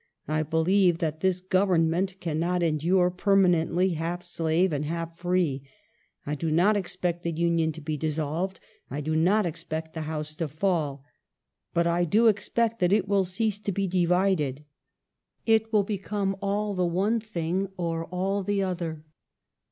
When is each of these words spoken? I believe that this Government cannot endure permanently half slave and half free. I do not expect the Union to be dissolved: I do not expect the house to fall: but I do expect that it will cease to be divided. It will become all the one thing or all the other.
I 0.27 0.41
believe 0.41 0.97
that 0.97 1.19
this 1.19 1.41
Government 1.41 2.19
cannot 2.19 2.63
endure 2.63 3.11
permanently 3.11 3.89
half 3.89 4.23
slave 4.23 4.73
and 4.73 4.85
half 4.85 5.15
free. 5.15 5.61
I 6.25 6.33
do 6.33 6.49
not 6.49 6.75
expect 6.75 7.21
the 7.21 7.31
Union 7.31 7.71
to 7.73 7.81
be 7.81 7.97
dissolved: 7.97 8.59
I 8.89 8.99
do 9.01 9.15
not 9.15 9.45
expect 9.45 9.93
the 9.93 10.01
house 10.09 10.33
to 10.37 10.47
fall: 10.47 11.05
but 11.75 11.85
I 11.85 12.05
do 12.05 12.25
expect 12.27 12.79
that 12.79 12.91
it 12.91 13.07
will 13.07 13.23
cease 13.23 13.59
to 13.59 13.71
be 13.71 13.85
divided. 13.87 14.65
It 15.45 15.71
will 15.71 15.83
become 15.83 16.35
all 16.41 16.73
the 16.73 16.83
one 16.87 17.19
thing 17.19 17.67
or 17.77 18.05
all 18.05 18.41
the 18.41 18.63
other. 18.63 19.03